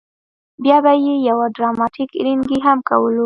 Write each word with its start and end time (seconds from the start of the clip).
بیا 0.63 0.77
به 0.83 0.91
یې 1.05 1.13
یو 1.29 1.37
ډراماتیک 1.55 2.11
رینګی 2.25 2.59
هم 2.65 2.77
کولو. 2.89 3.19